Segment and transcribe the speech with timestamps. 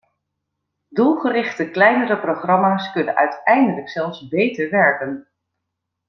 [0.95, 5.27] Doelgerichte kleinere programma's kunnen uiteindelijk zelfs beter werken.